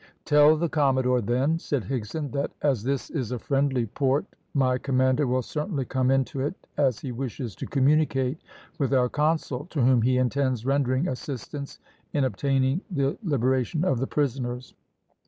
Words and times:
"Tell 0.25 0.57
the 0.57 0.67
commodore, 0.67 1.21
then," 1.21 1.59
said 1.59 1.83
Higson, 1.83 2.31
"that 2.31 2.49
as 2.63 2.81
this 2.81 3.11
is 3.11 3.31
a 3.31 3.37
friendly 3.37 3.85
port 3.85 4.25
my 4.55 4.79
commander 4.79 5.27
will 5.27 5.43
certainly 5.43 5.85
come 5.85 6.09
into 6.09 6.39
it 6.39 6.55
as 6.75 6.99
he 7.01 7.11
wishes 7.11 7.53
to 7.57 7.67
communicate 7.67 8.39
with 8.79 8.95
our 8.95 9.09
consul, 9.09 9.67
to 9.69 9.79
whom 9.83 10.01
he 10.01 10.17
intends 10.17 10.65
rendering 10.65 11.07
assistance 11.07 11.77
in 12.13 12.23
obtaining 12.23 12.81
the 12.89 13.15
liberation 13.21 13.85
of 13.85 13.99
the 13.99 14.07
prisoners." 14.07 14.73